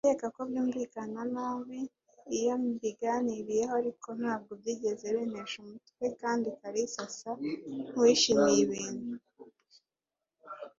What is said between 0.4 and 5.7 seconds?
byumvikana nabi iyo mbiganiriyeho, ariko ntabwo byigeze bintesha